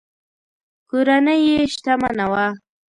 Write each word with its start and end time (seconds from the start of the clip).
کورنۍ 0.89 1.39
یې 1.47 1.57
شتمنه 1.73 2.25
وه. 2.31 2.45